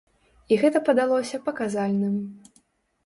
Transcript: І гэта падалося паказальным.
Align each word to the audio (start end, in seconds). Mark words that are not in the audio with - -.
І 0.53 0.57
гэта 0.61 0.81
падалося 0.87 1.41
паказальным. 1.49 2.15